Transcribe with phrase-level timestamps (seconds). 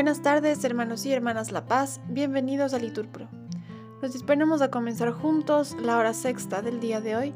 [0.00, 3.28] Buenas tardes, hermanos y hermanas La Paz, bienvenidos a Liturpro.
[4.00, 7.34] Nos disponemos a comenzar juntos la hora sexta del día de hoy,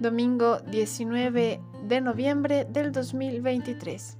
[0.00, 4.18] domingo 19 de noviembre del 2023.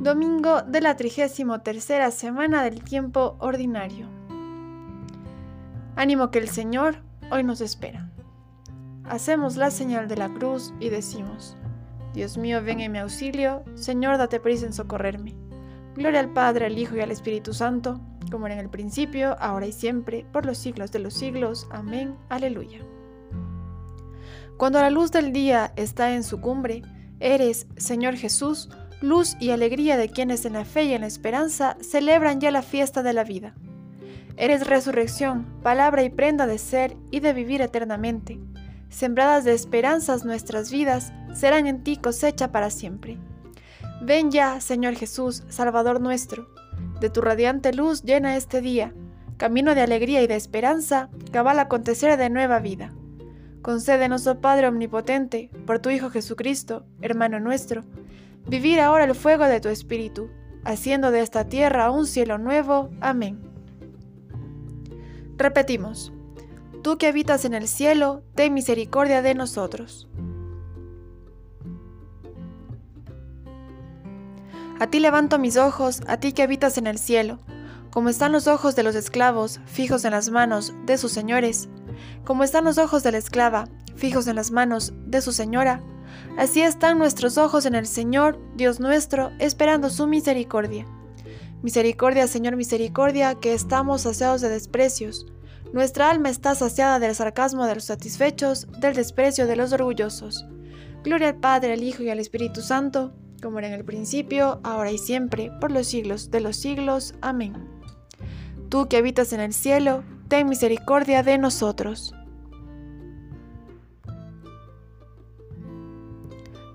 [0.00, 4.06] Domingo de la 33 semana del tiempo ordinario.
[5.96, 6.96] Ánimo que el Señor
[7.30, 8.10] hoy nos espera.
[9.04, 11.56] Hacemos la señal de la cruz y decimos,
[12.12, 15.41] Dios mío, ven en mi auxilio, Señor, date prisa en socorrerme.
[15.94, 19.66] Gloria al Padre, al Hijo y al Espíritu Santo, como era en el principio, ahora
[19.66, 21.68] y siempre, por los siglos de los siglos.
[21.70, 22.16] Amén.
[22.28, 22.80] Aleluya.
[24.56, 26.82] Cuando la luz del día está en su cumbre,
[27.20, 28.70] eres, Señor Jesús,
[29.00, 32.62] luz y alegría de quienes en la fe y en la esperanza celebran ya la
[32.62, 33.54] fiesta de la vida.
[34.36, 38.38] Eres resurrección, palabra y prenda de ser y de vivir eternamente.
[38.88, 43.18] Sembradas de esperanzas nuestras vidas serán en ti cosecha para siempre.
[44.00, 46.48] Ven ya, Señor Jesús, Salvador nuestro,
[47.00, 48.94] de tu radiante luz llena este día,
[49.36, 52.92] camino de alegría y de esperanza, cabal acontecer de nueva vida.
[53.62, 57.84] Concédenos, oh Padre Omnipotente, por tu Hijo Jesucristo, hermano nuestro,
[58.46, 60.30] vivir ahora el fuego de tu Espíritu,
[60.64, 62.90] haciendo de esta tierra un cielo nuevo.
[63.00, 63.40] Amén.
[65.36, 66.12] Repetimos,
[66.82, 70.08] tú que habitas en el cielo, ten misericordia de nosotros.
[74.82, 77.38] A ti levanto mis ojos, a ti que habitas en el cielo,
[77.92, 81.68] como están los ojos de los esclavos fijos en las manos de sus señores,
[82.24, 85.84] como están los ojos de la esclava fijos en las manos de su señora,
[86.36, 90.84] así están nuestros ojos en el Señor, Dios nuestro, esperando su misericordia.
[91.62, 95.26] Misericordia, Señor, misericordia, que estamos saciados de desprecios.
[95.72, 100.44] Nuestra alma está saciada del sarcasmo de los satisfechos, del desprecio de los orgullosos.
[101.04, 103.12] Gloria al Padre, al Hijo y al Espíritu Santo,
[103.42, 107.14] como era en el principio, ahora y siempre, por los siglos de los siglos.
[107.20, 107.54] Amén.
[108.68, 112.14] Tú que habitas en el cielo, ten misericordia de nosotros.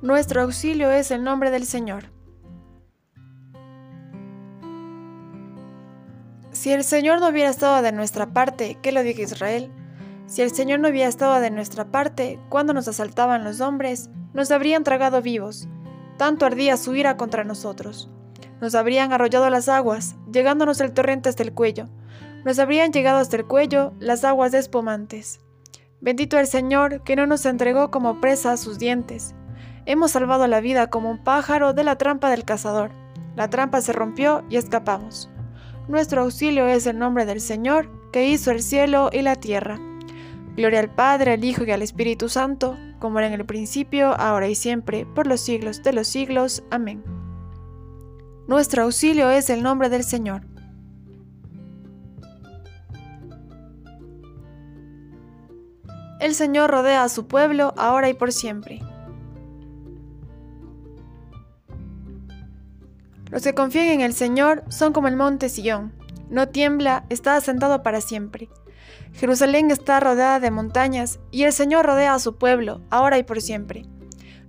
[0.01, 2.11] Nuestro auxilio es el nombre del Señor.
[6.51, 9.71] Si el Señor no hubiera estado de nuestra parte, ¿qué lo diga Israel?
[10.27, 14.51] Si el Señor no hubiera estado de nuestra parte, cuando nos asaltaban los hombres, nos
[14.51, 15.67] habrían tragado vivos
[16.17, 18.09] tanto ardía su ira contra nosotros.
[18.59, 21.87] Nos habrían arrollado las aguas, llegándonos el torrente hasta el cuello.
[22.43, 25.39] Nos habrían llegado hasta el cuello las aguas espumantes.
[26.01, 29.35] Bendito el Señor, que no nos entregó como presa a sus dientes.
[29.85, 32.91] Hemos salvado la vida como un pájaro de la trampa del cazador.
[33.35, 35.29] La trampa se rompió y escapamos.
[35.87, 39.79] Nuestro auxilio es el nombre del Señor, que hizo el cielo y la tierra.
[40.55, 44.47] Gloria al Padre, al Hijo y al Espíritu Santo, como era en el principio, ahora
[44.47, 46.63] y siempre, por los siglos de los siglos.
[46.71, 47.03] Amén.
[48.47, 50.43] Nuestro auxilio es el nombre del Señor.
[56.19, 58.81] El Señor rodea a su pueblo ahora y por siempre.
[63.29, 65.93] Los que confían en el Señor son como el monte Sillón.
[66.29, 68.49] No tiembla, está asentado para siempre.
[69.13, 73.41] Jerusalén está rodeada de montañas, y el Señor rodea a su pueblo, ahora y por
[73.41, 73.85] siempre.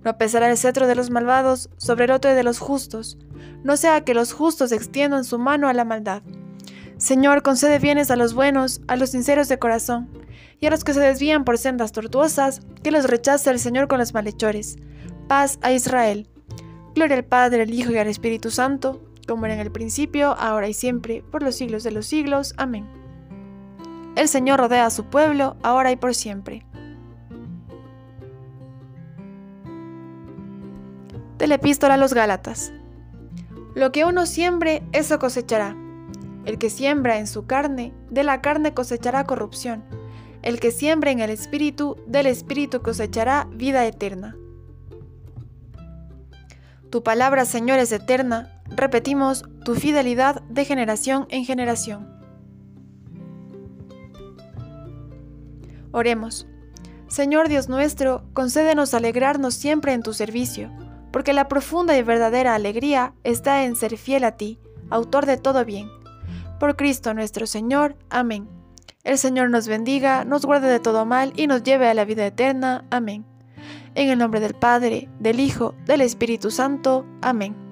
[0.03, 3.17] No pesará el cetro de los malvados sobre el otro de los justos,
[3.63, 6.23] no sea que los justos extiendan su mano a la maldad.
[6.97, 10.09] Señor, concede bienes a los buenos, a los sinceros de corazón,
[10.59, 13.99] y a los que se desvían por sendas tortuosas, que los rechace el Señor con
[13.99, 14.77] los malhechores.
[15.27, 16.29] Paz a Israel.
[16.95, 20.67] Gloria al Padre, al Hijo y al Espíritu Santo, como era en el principio, ahora
[20.67, 22.53] y siempre, por los siglos de los siglos.
[22.57, 22.98] Amén.
[24.19, 26.65] El Señor rodea a su pueblo, ahora y por siempre.
[31.37, 32.73] De la epístola a los Gálatas.
[33.75, 35.73] Lo que uno siembre, eso cosechará.
[36.43, 39.85] El que siembra en su carne, de la carne cosechará corrupción.
[40.41, 44.35] El que siembra en el Espíritu, del Espíritu cosechará vida eterna.
[46.89, 48.61] Tu palabra, Señor, es eterna.
[48.65, 52.18] Repetimos, tu fidelidad de generación en generación.
[55.91, 56.47] Oremos.
[57.07, 60.71] Señor Dios nuestro, concédenos alegrarnos siempre en tu servicio,
[61.11, 64.59] porque la profunda y verdadera alegría está en ser fiel a ti,
[64.89, 65.89] autor de todo bien.
[66.59, 67.95] Por Cristo nuestro Señor.
[68.09, 68.47] Amén.
[69.03, 72.25] El Señor nos bendiga, nos guarde de todo mal y nos lleve a la vida
[72.25, 72.85] eterna.
[72.91, 73.25] Amén.
[73.95, 77.05] En el nombre del Padre, del Hijo, del Espíritu Santo.
[77.21, 77.68] Amén.